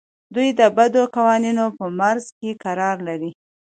دوی 0.35 0.49
د 0.59 0.61
بدو 0.77 1.03
قوانینو 1.15 1.65
په 1.77 1.85
معرض 1.97 2.25
کې 2.37 2.51
قرار 2.63 2.97
لري. 3.07 3.31